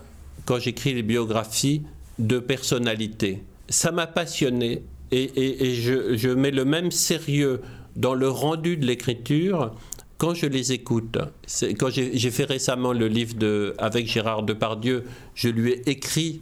[0.46, 1.84] quand j'écris les biographies
[2.20, 7.62] de personnalités ça m'a passionné et, je, mets le même sérieux
[7.96, 9.74] dans le rendu de l'écriture
[10.18, 11.18] quand je les écoute.
[11.80, 16.42] Quand j'ai fait récemment le livre avec Gérard Depardieu, je lui ai écrit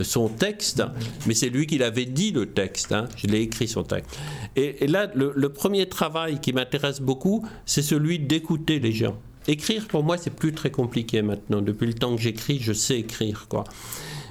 [0.00, 0.82] son texte,
[1.26, 2.92] mais c'est lui qui l'avait dit le texte.
[2.92, 3.08] Hein.
[3.16, 4.18] Je l'ai écrit son texte.
[4.56, 9.16] Et, là, le, le, premier travail qui m'intéresse beaucoup, c'est celui d'écouter les gens.
[9.48, 11.60] Écrire, pour moi, c'est plus très compliqué maintenant.
[11.60, 13.64] Depuis le temps que j'écris, je sais écrire, quoi.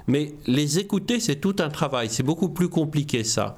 [0.07, 2.09] Mais les écouter, c'est tout un travail.
[2.09, 3.57] C'est beaucoup plus compliqué, ça.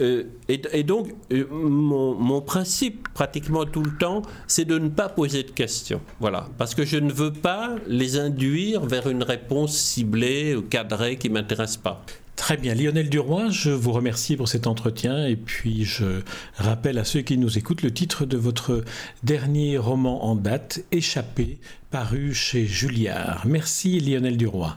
[0.00, 5.42] Euh, et, donc, euh, mon, principe, pratiquement tout le temps, c'est de ne pas poser
[5.42, 6.00] de questions.
[6.20, 6.48] Voilà.
[6.58, 11.28] Parce que je ne veux pas les induire vers une réponse ciblée ou cadrée qui
[11.28, 12.04] ne m'intéresse pas.
[12.36, 12.74] Très bien.
[12.74, 16.20] Lionel Duroy, je vous remercie pour cet entretien et puis je
[16.56, 18.84] rappelle à ceux qui nous écoutent le titre de votre
[19.22, 21.58] dernier roman en date, Échappé,
[21.92, 23.44] paru chez Julliard.
[23.46, 24.76] Merci Lionel Duroy.